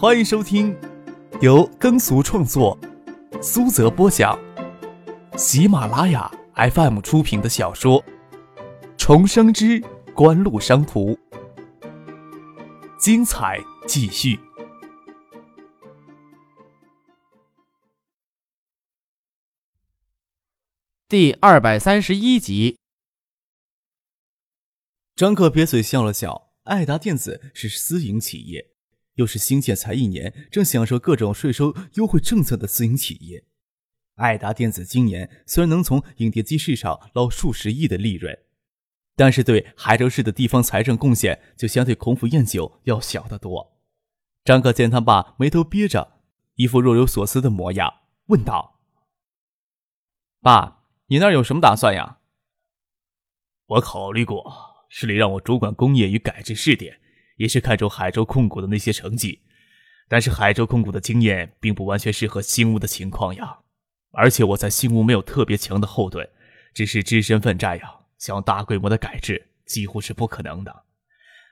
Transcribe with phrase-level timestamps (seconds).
[0.00, 0.78] 欢迎收听
[1.42, 2.78] 由耕俗创作、
[3.42, 4.38] 苏泽播讲、
[5.36, 8.00] 喜马拉雅 FM 出品的小说
[8.96, 9.80] 《重生之
[10.14, 11.14] 官路商途》，
[12.96, 13.58] 精彩
[13.88, 14.38] 继续，
[21.08, 22.78] 第二百三十一集。
[25.16, 28.77] 张克撇嘴笑了笑，爱达电子是私营企业。
[29.18, 33.44] 又是新建才一年，正享受各种税收优惠政策的私营企业，
[34.14, 38.38] 爱达电子今年虽然能从影碟机市场捞数十亿的利润，
[39.16, 43.76] 但是对海州市的地方财政贡献就相对孔府宴酒要小得多。
[44.44, 46.20] 张克见他爸眉头憋着，
[46.54, 47.92] 一副若有所思的模样，
[48.26, 48.78] 问道
[50.40, 52.18] ：“爸，你那儿有什么打算呀？”
[53.66, 57.00] 我考虑过，市里让我主管工业与改制试点。
[57.38, 59.40] 也是看中海州控股的那些成绩，
[60.08, 63.58] 但是海州控股的经验并不完全适合新屋的情况呀。
[64.12, 66.28] 而且我在新屋没有特别强的后盾，
[66.74, 70.84] 只是只身奋战呀，想大规模的改制几乎是不可能的。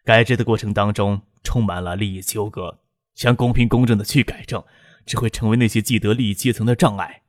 [0.04, 2.80] 改制的过程当中充满了利益纠葛，
[3.14, 4.62] 想公平公正的去改正，
[5.04, 7.22] 只会成为那些既得利益阶层的障碍。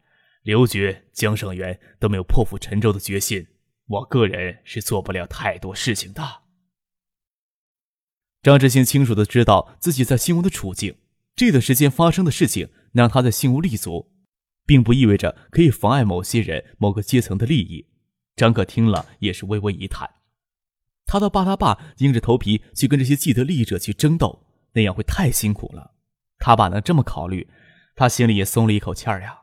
[0.44, 3.46] 刘觉、江胜元都没有破釜沉舟的决心，
[3.88, 6.47] 我个人是做不了太多事情的。
[8.48, 10.96] 张志新清楚的知道自己在新屋的处境，
[11.36, 14.10] 这段时间发生的事情让他在新屋立足，
[14.66, 17.90] 并不意味着可以妨碍某些人、某个阶层的利益。
[18.38, 20.10] 张可听了也是微微一叹，
[21.06, 25.96] 他的爸他爸硬着头皮去跟这些既得利益者去争斗，那样会太辛苦了。
[26.40, 27.50] 他爸能这么考虑，
[27.98, 29.38] 他心里也松了一口气儿呀。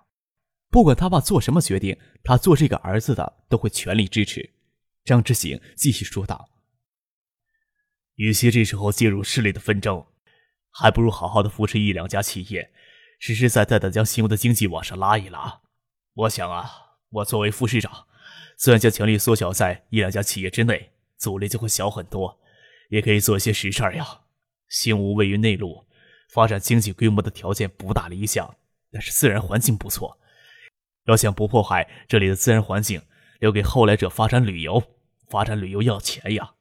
[0.70, 4.54] 不管他爸做什么决定，他做这个儿子的都会全力支持。
[5.04, 6.48] 张之行继续说道。
[8.16, 10.06] 与其这时候介入势力的纷争，
[10.70, 12.70] 还不如好好的扶持一两家企业，
[13.18, 15.60] 实实在在的将新屋的经济往上拉一拉。
[16.14, 16.70] 我想啊，
[17.10, 18.06] 我作为副市长，
[18.56, 22.38] 虽然将权力缩小在一两家企业之内，阻力就会小很多，
[22.90, 24.20] 也可以做一些实事呀。
[24.68, 25.84] 新屋位于内陆，
[26.30, 28.56] 发展经济规模的条件不大理想，
[28.92, 30.18] 但是自然环境不错。
[31.06, 33.02] 要想不破坏这里的自然环境，
[33.40, 34.82] 留给后来者发展旅游，
[35.28, 36.54] 发展旅游要钱呀。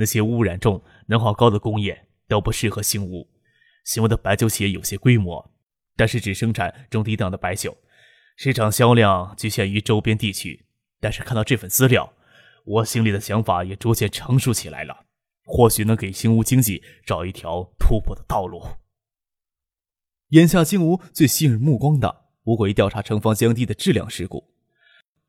[0.00, 3.28] 那些污染重、能耗高的工业都不适合新屋。
[3.84, 5.52] 新屋的白酒企业有些规模，
[5.94, 7.76] 但是只生产中低档的白酒，
[8.34, 10.64] 市场销量局限于周边地区。
[11.00, 12.14] 但是看到这份资料，
[12.64, 15.04] 我心里的想法也逐渐成熟起来了，
[15.44, 18.62] 或许能给新屋经济找一条突破的道路。
[20.28, 24.50] 眼下新屋最吸引目光的，无过于调查城防降低的质量事故，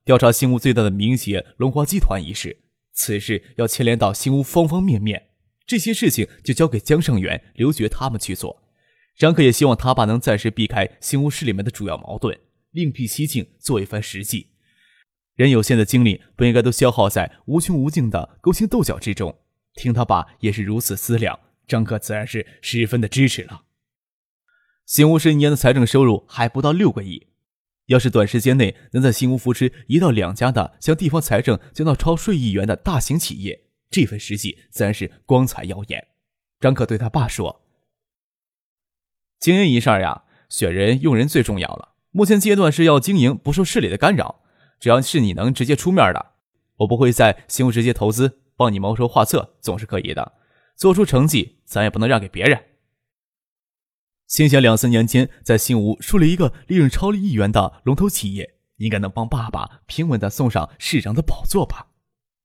[0.06, 2.62] 调查新屋最大的民营企业龙华集团一事。
[3.04, 5.30] 此事要牵连到新屋方方面面，
[5.66, 8.62] 这些事情就交给江胜元、刘觉他们去做。
[9.18, 12.40] 张克也希望他爸能暂时避开新屋市里面的主要矛盾，
[12.70, 14.52] 另辟蹊径，做一番实际。
[15.34, 19.36] 人有限的精力不应该都消耗在无穷无尽的勾心斗角之中。
[19.74, 23.64] 听他爸也是如此思量，张克自然是十分的支持了。
[24.86, 27.31] 新屋市一年的财政收入还不到六个亿。
[27.91, 36.07] 要是短时间内能在新屋扶持一到两家的向地方财政交到超税亿元的大型企业，这份实际自然是光彩耀眼。
[36.62, 37.63] 张可对他爸说
[39.40, 41.96] ：“经营一事呀，选人用人最重要了。
[42.12, 44.41] 目前阶段是要经营不受市里的干扰，
[44.79, 46.31] 只要是你能直接出面的，
[46.78, 50.31] 我不会在新屋直接投资，帮你谋筹划策，总是可以的。
[50.78, 52.63] 做出成绩，咱也不能让给别人。”
[54.31, 61.88] 心想两三年间，在新吴树立一个利润超亿元的龙头企业，应该能帮爸爸平稳的送上市长的宝座吧？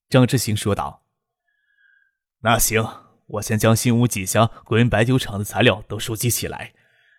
[0.09, 1.05] 张志行说道。
[2.41, 2.85] 那行，
[3.29, 6.73] 我先将新吴几家国营白酒厂的材料都收集起来，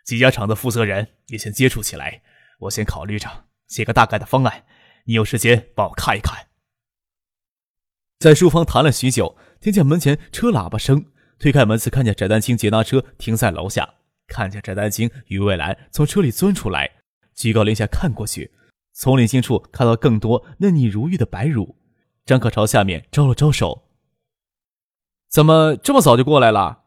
[0.03, 2.21] 几家厂的负责人也先接触起来。
[2.59, 4.65] 我先考虑着，写个大概的方案。
[5.05, 6.47] 你有时间帮我看一看。
[8.19, 11.05] 在书房谈了许久，听见门前车喇叭声，
[11.39, 13.93] 推开门，次看见翟丹青捷达车停在楼下。
[14.27, 16.89] 看见翟丹青与魏兰从车里钻出来，
[17.33, 18.51] 居高临下看过去，
[18.93, 21.77] 从领巾处看到更多嫩腻如玉的白乳。
[22.25, 23.89] 张可朝下面招了招手
[25.31, 26.83] ：“怎么这么早就过来了？”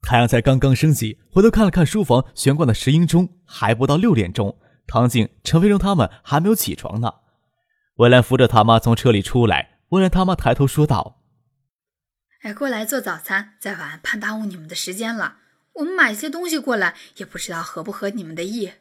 [0.00, 4.58] 太阳才刚刚升起，回头看了看书房悬挂的石英钟，还不到六点钟。
[4.86, 7.12] 唐静、陈飞荣他们还没有起床呢。
[7.96, 11.22] 魏兰扶着他妈从车里出来，魏兰他妈抬头说道
[12.42, 15.38] ：“哎，过来做早餐，再晚怕耽误你们的时间了。”
[15.74, 18.72] 我们买些东西过来，也不知道合不合你们的意。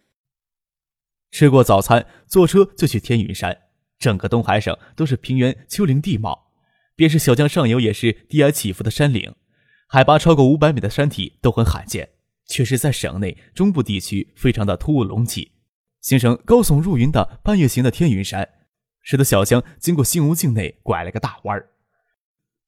[1.31, 3.61] 吃过早餐，坐车就去天云山。
[3.99, 6.51] 整个东海省都是平原丘陵地貌，
[6.95, 9.33] 便是小江上游也是低矮起伏的山岭，
[9.87, 12.09] 海拔超过五百米的山体都很罕见。
[12.45, 15.53] 却是在省内中部地区非常的突兀隆起，
[16.01, 18.47] 形成高耸入云的半月形的天云山，
[19.01, 21.69] 使得小江经过新吴境内拐了个大弯儿。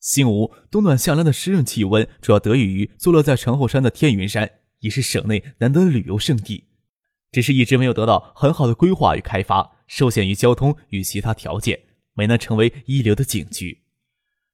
[0.05, 4.47] 新吴冬暖夏凉的湿润气温，主要得益于坐落在城后山的天云山，
[4.81, 6.65] 已是省内难得的旅游胜地，
[7.31, 11.79] 只是一直没有得到很好的规划与开发，受限于交通与其他条件，
[12.13, 13.81] 没能成为一流的景区。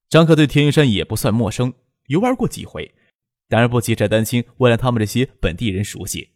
[0.07, 1.73] 张可对天云山也不算陌生，
[2.07, 2.95] 游玩过几回，
[3.49, 6.29] 当然不及翟丹青为了他们这些本地人熟悉。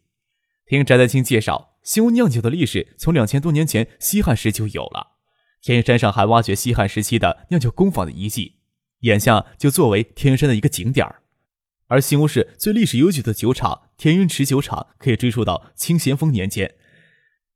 [0.66, 5.16] 听翟丹青介绍，新吴酿酒的历史从两千多年前西汉时就有了，
[5.62, 8.55] 天云山上还挖掘西汉时期的酿酒工坊的遗迹。
[9.00, 11.06] 眼下就作为天山的一个景点，
[11.86, 16.74] 而新吴市最历史悠久的酒厂天云池酒厂可以追溯到清咸丰年间。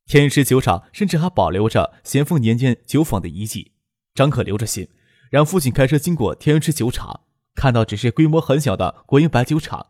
[0.06, 3.72] 天云池酒厂甚至还保留着咸丰年间酒坊的遗迹。
[4.14, 4.88] 张可留着心，
[5.30, 7.20] 让父亲开车经过天云池酒厂，
[7.54, 9.86] 看到只是规模很小的国营白酒厂。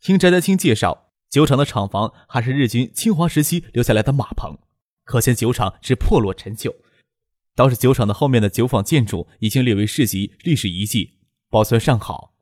[0.00, 4.58] 听翟德清介绍，酒厂的厂房还是日军侵华时期留下来的马棚，
[5.04, 6.74] 可见酒厂是破落陈旧。
[7.54, 11.18] 倒是酒厂的后面的酒坊建筑已经列为市级历史遗迹，
[11.50, 12.34] 保存尚好。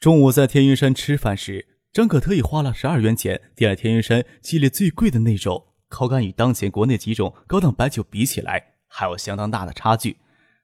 [0.00, 10.18] 中午在天云山吃饭时，张可特意花了十二元钱点了天云山系列最贵的那种，口感与当前国内几种高档白酒比起来，还有相当大的差距，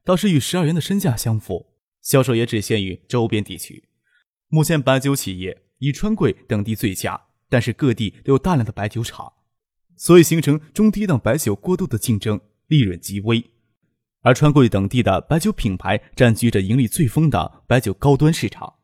[0.05, 1.69] 倒是与十二元的身价相符。
[2.03, 3.85] 销售也只限于周边地区。
[4.49, 9.33] 目前白酒企业以川贵等地最佳，但是各地都有大量的白酒厂，
[9.97, 13.52] 所以形成中低档白酒过度的竞争，利润极微。
[14.23, 18.75] 而川贵等地的白酒品牌占据着盈利最丰的白酒高端市场，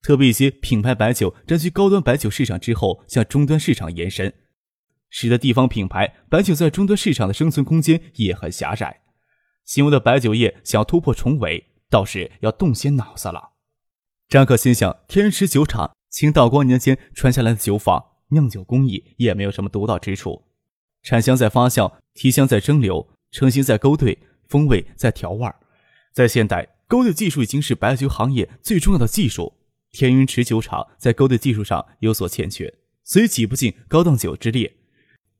[0.00, 4.32] 特别一些品牌白酒占据高端白酒市场之后，向终端市场延伸，
[5.08, 9.00] 使得地方品牌白酒在终端市场的生存空间也很狭窄。
[9.64, 13.50] 新吴的白酒业想要突破重围，倒是要动些脑子了。
[14.28, 20.44] 张可心想，天池酒厂清道光年间传下来的酒坊酿酒工艺也没有什么独到之处，
[21.02, 24.16] 产香在发酵，提香在蒸馏，成型在勾兑。
[24.50, 25.54] 风味在调味儿，
[26.12, 29.54] 在现代勾兑技术已经是白酒行业最重要的技术。
[29.92, 32.74] 天云池酒厂在勾兑技术上有所欠缺，
[33.04, 34.72] 所以挤不进高档酒之列。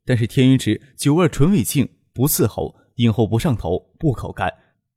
[0.05, 4.53] 但是天云池酒味纯味净，不刺喉，饮后不上头，不口干，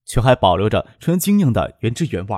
[0.06, 2.38] 却还保留着纯精酿的原汁原味。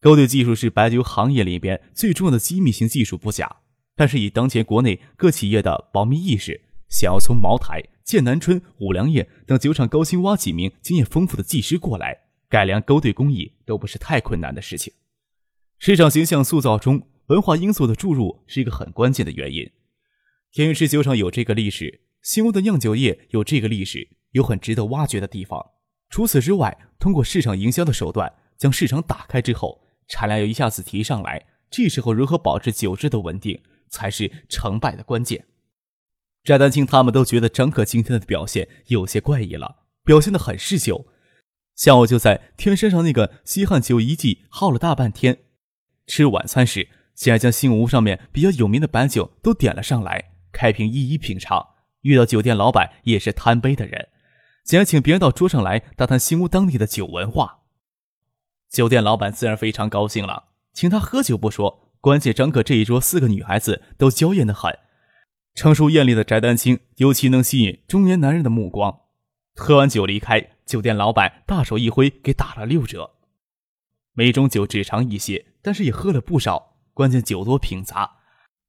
[0.00, 3.58] 勾兑技术是白酒行业里边最重要的机密性技术不假，
[3.94, 7.82] 但是以当前国内各企业的保密意识，想要从茅台。
[8.04, 12.16] 剑南春、五粮液等酒厂高薪挖几名经验丰富的技师过来
[12.48, 14.94] 改良勾兑工艺，都不是太困难的事情。
[15.80, 19.68] 市场形象塑造中，文化因素的注入是一个很关键的原因。
[20.52, 25.60] 天云池酒厂有这个历史，新屋的酿酒业有这个历史，有很值得挖掘的地方。
[26.08, 35.44] 除此之外，通过市场营销的手段将市场打开之后，产量又一下子提上来，这时候如何保持酒质的稳定，才是成败的关键。
[36.46, 41.08] 翟丹青他们都觉得张可今天的表现有些怪异了，表现的很嗜酒。
[41.74, 45.38] 下午就在天山上那个西汉酒遗迹耗了大半天。
[46.06, 51.70] 吃晚餐时，竟然将新屋上面比较有名的白酒都点了上来，开瓶一一品尝。
[52.02, 54.10] 遇到酒店老板也是贪杯的人，
[54.64, 57.62] 竟然请别人到桌上来打探新屋当地的酒文化。
[58.70, 64.72] 酒店老板自然非常高兴了，请他喝酒不说，关键张可这一桌四个女孩子都娇艳的很。
[65.56, 69.00] 成熟艳丽的翟丹青尤其能吸引中年男人的目光。
[69.54, 73.12] 喝完酒离开，酒店老板大手一挥，给打了六折。
[74.12, 76.76] 每种酒只尝一些，但是也喝了不少。
[76.92, 78.18] 关键酒多品杂，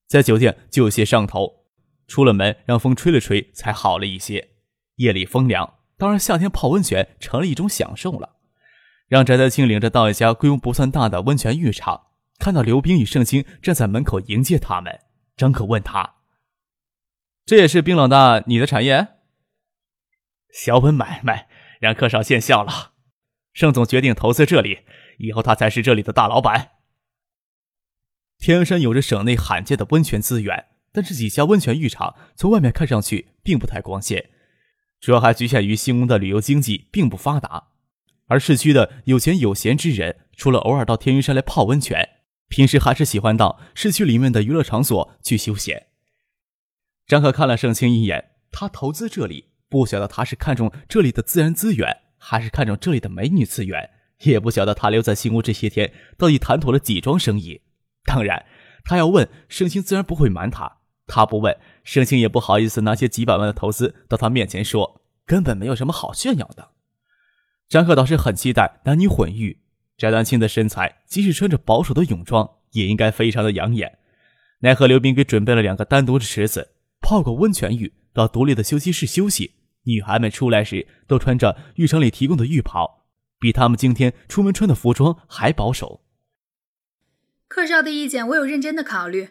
[0.07, 1.65] 在酒店就有些上头。
[2.07, 4.51] 出了门，让风吹了吹，才好了一些。
[4.95, 8.37] 夜里风凉，当然夏天泡温泉成了一种享受了。
[9.09, 12.03] 让翟丹青领着到一家规模不算大的温泉浴场，
[12.39, 15.01] 看到刘冰与盛清站在门口迎接他们，
[15.35, 16.13] 张可问他。
[17.47, 19.07] 这也是冰老大你的产业，
[20.51, 21.47] 小本买卖，
[21.79, 22.91] 让客少见笑了。
[23.53, 24.79] 盛总决定投资这里，
[25.19, 26.71] 以后他才是这里的大老板。
[28.37, 34.29] 天山有着省内罕见的温泉资源，但是几家温泉浴场从外面看上去并不太光鲜，
[34.99, 37.69] 主要还局限于新屋的旅游经济并不发达。
[38.25, 42.09] 而市区的有钱有闲之人，除了偶尔到天云山来泡温泉，
[42.49, 45.87] 平时还是喜欢到市区里面的娱乐场所去休闲。
[47.07, 53.89] 张可看了盛清一眼，他投资这里，不晓得他是看中这里的自然资源，还是看中这里的美女资源，
[54.23, 57.61] 也不晓得他留在新屋这些天到底谈妥了几桩生意。
[58.03, 58.45] 当然，
[58.83, 66.71] 他要问盛清，自然不会瞒他；他不问，盛清也不好意思拿些几百万的投资到他面前说，根本没有什么好炫耀的。
[67.69, 69.61] 张可倒是很期待男女混浴，
[69.97, 73.97] 翟丹青的身材，即使穿着保守的泳装，也应该非常的养眼。
[74.59, 79.53] 奈何刘斌给准备了两个单独的池子，泡个温泉浴，到独立的休息室休息。
[79.83, 83.05] 女孩们出来时都穿着浴场里提供的浴袍，
[83.39, 86.03] 比她们今天出门穿的服装还保守。
[87.47, 89.29] 客少的意见，我有认真的考虑。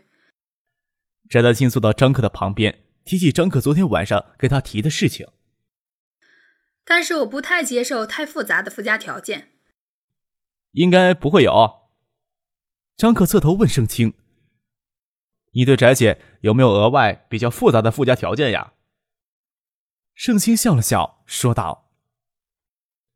[1.28, 5.26] 翟丹青坐到张克的旁边，提起张克昨天晚上跟他提的事情。
[6.84, 9.50] 但是我不太接受太复杂的附加条件。
[10.72, 11.90] 应该不会有。
[12.96, 14.14] 张克侧头问盛清
[15.56, 18.74] ：“你对翟姐有没有额外比较复杂的附加条件呀？”
[20.14, 21.88] 盛清笑了笑，说道：“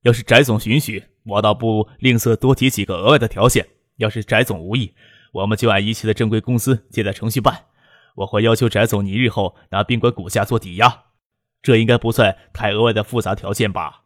[0.02, 3.68] 要是翟总允许，我倒不吝啬多提几个额外的条件。
[3.96, 4.94] 要是翟总无意，
[5.32, 7.66] 我们就按一切的正规公司借贷程序办。
[8.14, 11.04] 我会要求翟总，你日后拿宾馆股价做抵押。”
[11.62, 14.04] 这应该不算太额外的复杂条件吧？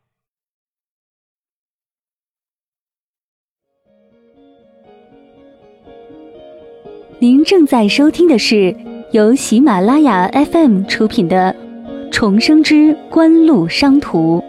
[7.25, 8.77] 您正在收听的是
[9.13, 11.57] 由喜马拉雅 FM 出品的
[12.13, 14.41] 《重生之官路商途》。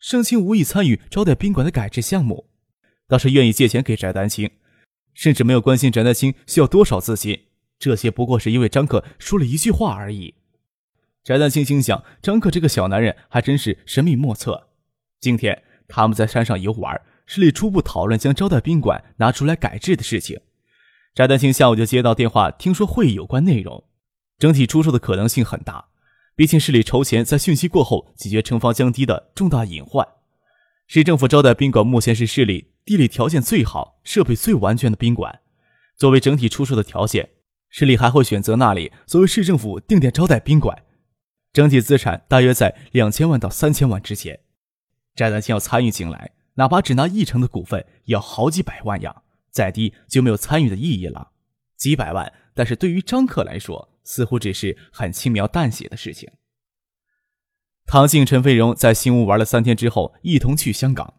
[0.00, 2.46] 盛清无意参与招待宾馆的改制项目，
[3.06, 4.50] 倒是愿意借钱给翟丹青。
[5.12, 7.38] 甚至没有关心翟丹青需要多少资金，
[7.78, 10.32] 这些不过是因为张克说了一句话而已。
[11.22, 14.68] 翟丹青心想，张克这个小男人还真是神秘莫测。
[15.18, 20.40] 今天他们在山上游玩，市里初步讨论将招待宾馆拿出来改制的事情。
[21.14, 23.84] 翟丹青下午就接到电话，听说会议有关内容，
[24.38, 25.86] 整体出售的可能性很大。
[26.34, 30.06] 毕竟市里筹钱在汛期过后解决城防降低的重大隐患。
[30.86, 35.40] 市政府招待宾馆目前是市里地理条件最好、设备最完全的宾馆。
[35.96, 37.30] 作为整体出售的条件，
[37.70, 40.82] 市里还会选择那里作为市政府定点招待宾馆。
[41.54, 44.38] 整体资产大约在两千万到三千万之间。
[45.16, 49.22] 翟丹青要参与进来，哪怕只拿一成的股份，也要好几百万呀！
[49.50, 51.32] 再低就没有参与的意义了。
[51.76, 56.30] 几百万，但是对于张克来说，似乎只是很轻描淡写的事情。
[57.86, 61.14] 唐静、陈飞荣在新屋玩了三天之后，一同去香港。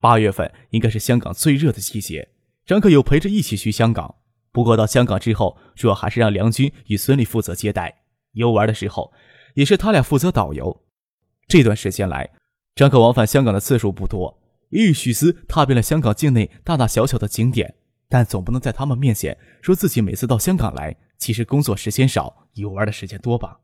[0.00, 2.28] 八月份应该是香港最热的季节，
[2.64, 4.16] 张克有陪着一起去香港。
[4.50, 8.02] 不过到香港之后，主要还是让梁军与孙俪负责接待。
[8.32, 9.12] 游玩的时候，
[9.54, 10.82] 也是他俩负责导游。
[11.46, 12.30] 这段时间来，
[12.76, 17.74] 张克往返香港的次数不多，也与许思踏遍了香港境内大大小小的景点，
[18.06, 23.60] 但总不能在他们面前说自己每次到香港来，其实工作时间少，游玩的时间多吧。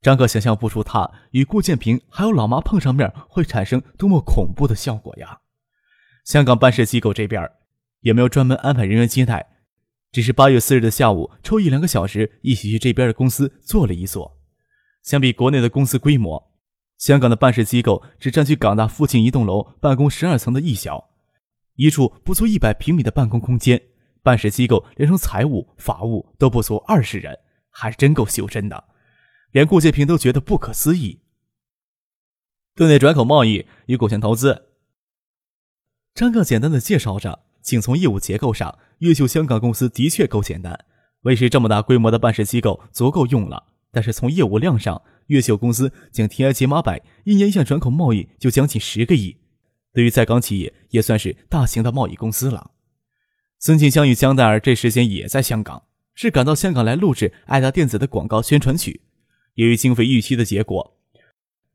[0.00, 5.40] 张克想象不出他与顾建平还有老妈碰上面会产生多么恐怖的效果呀！
[6.24, 7.50] 香港办事机构这边
[8.00, 9.46] 也没有专门安排人员接待，
[10.10, 14.38] 只是八月四日的下午抽一两个小时一起去这边的公司坐了一坐。
[15.02, 16.52] 相比国内的公司规模，
[16.98, 21.10] 香港的办事机构只占据港大附近一栋楼办公十二层的一小
[21.74, 23.80] 一处不足一百平米的办公空间，
[24.22, 27.38] 办事机构连同财务、法务都不足二十人，
[27.70, 28.84] 还真够袖珍的。
[29.52, 31.20] 连顾建平都觉得不可思议。
[32.74, 34.68] 对内转口贸易与股权投资，
[36.14, 37.40] 张克简单的介绍着。
[37.62, 40.84] 仅从业务结构上，越秀香港公司的确够简单，
[41.22, 43.64] 为是这么大规模的办事机构足够用了。
[43.90, 49.36] 但是从业务量上，越秀公司仅 TI 解码板一年向转口贸易就将近十个亿，
[49.92, 52.70] 对于在港企业也算是大型的贸易公司了。
[53.58, 59.00] 孙庆香与江黛儿这时间也在香港，是赶到香港来录制爱达电子的广告宣传曲。
[59.54, 60.98] 由于经费预期的结果，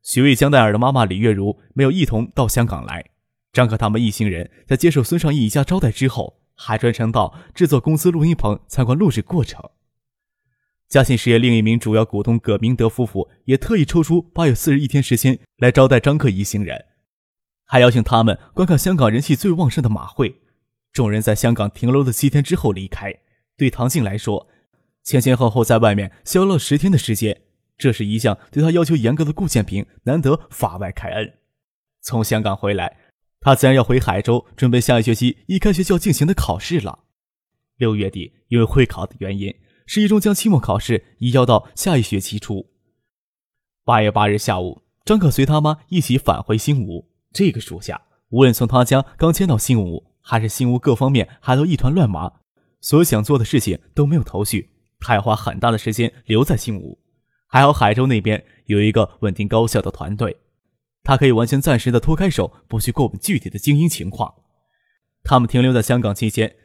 [0.04, 3.04] 许巍、江黛儿的妈妈李月如没有一同到香港来。
[3.52, 9.62] 张可他们一行人在接受孙尚义一家招待之后，还专程到制作公司录音棚参观录制过程。
[10.92, 16.84] 嘉信实业另一名主要股东葛明德夫妇也特意抽出八月四日一天时间来招待张克一行人，
[17.64, 20.42] 还邀请他们观看香港人气最旺盛的马会。
[20.92, 23.16] 众人在香港停留了七天之后离开。
[23.56, 24.50] 对唐静来说，
[25.02, 27.44] 前前后后在外面消了十天的时间。
[27.78, 31.36] 这是一项对他要求严格的顾建平难得法外开恩。
[32.02, 32.98] 从香港回来，
[33.40, 37.06] 他自然要回海州准备下一学期一开学就要进行的考试了。
[37.78, 39.56] 六月底，因为会考的原因，
[39.94, 42.66] 市一中将期末考试移交到下一学期初。
[43.84, 47.12] 八月八日下午，张可随他妈一起返回新屋。
[47.34, 52.32] 这个暑假，无论从他家刚迁到新屋，还是新屋各方面还都一团乱麻，
[52.80, 54.70] 所想做的事情都没有头绪。
[55.02, 56.98] 他要花很大的时间留在新屋。
[57.48, 60.38] 还好海州那边有一个稳定高效的团队，
[61.04, 64.34] 他可以完全暂时的脱开手，不去过问具体的经营情况。
[65.22, 66.56] 他们停留在香港期间，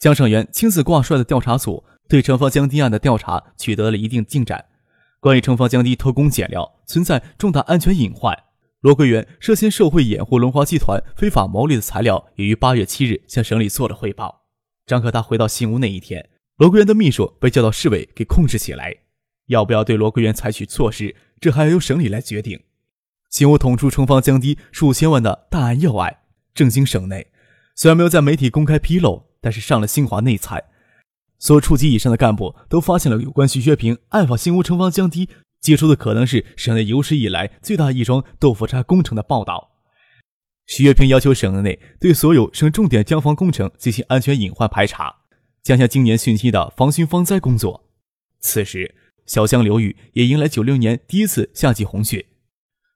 [0.00, 4.66] 江胜元亲自挂帅的调查组对城方江堤案的调查取得了一定进展。
[5.18, 8.36] 关于城方江堤偷工减料存在重大安全隐患，
[8.80, 14.42] 罗桂元涉嫌受贿掩护龙华集团非法牟利的材料，也于八月七日向省里做了汇报。
[14.84, 16.28] 张可达回到新屋那一天，
[16.58, 18.94] 罗桂元的秘书被叫到市委给控制起来。
[19.46, 22.60] 要不要对罗桂元采取措施，这还要由省里来决定。
[23.30, 26.18] 新屋捅出城方江堤数千万的大案要案，
[26.52, 27.28] 震惊省内。
[27.74, 30.62] 虽然没有在媒体公开披露，但是上了新华内参，
[31.42, 35.28] 所有处级以上的干部都发现了有关徐学平暗访新屋城方降低。
[35.60, 39.72] 接触的可能是省内有史以来最大一桩豆腐渣工程的报道。
[40.66, 45.16] 徐月平要求省内对所有省重点江防工程进行安全隐患排查，
[45.64, 47.88] 加强今年汛期的防汛防灾工作。
[48.38, 48.94] 此时，
[49.26, 52.24] 小江流域也迎来九六年第一次夏季洪汛。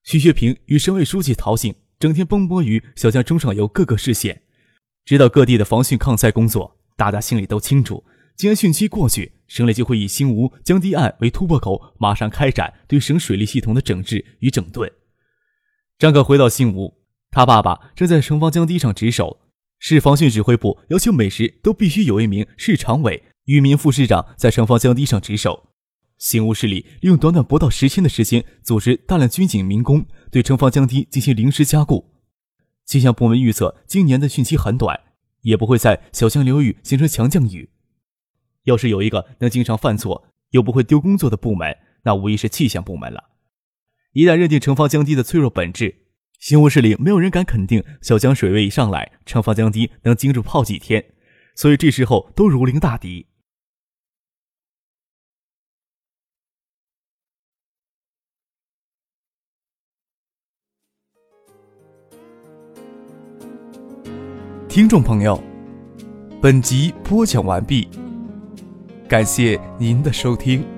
[0.05, 4.43] 徐学平与省委书记陶信整天奔波于小江中上游各个市县，
[5.05, 8.05] 知道各地的防汛抗灾工作，大家心里都清楚。
[8.37, 14.91] 既然汛期过去，省里就会以新吴江堤岸为突破口，马上开展对省水利系统的整治与整顿。
[15.99, 16.99] 张可回到新吴，
[17.31, 19.41] 他爸爸正在城防江堤上值守。
[19.79, 25.71] 市防汛指挥部要求每时都必须有一名市常委、一名副市长在城防江堤上值守。
[26.19, 32.13] 新吴市里利用短短不到十天的时间，组织大量军警民工对城防江堤进行临时加固。
[32.87, 34.99] 气象部门预测，今年的汛期很短，
[35.43, 37.69] 也不会在小江流域形成强降雨。
[38.67, 43.31] 要是有一个能经常犯错又不会丢工作的部门，那无疑是气象部门了。
[44.13, 45.95] 一旦认定城防江堤的脆弱本质，
[46.41, 51.05] 新吴市里没有人敢肯定小江水位一上来，城防江堤能经住泡几天，
[51.55, 53.27] 所以这时候都如临大敌。
[64.69, 65.41] 听众朋友，
[66.43, 67.89] 本集播讲完毕。
[69.09, 70.76] 感谢您的收听。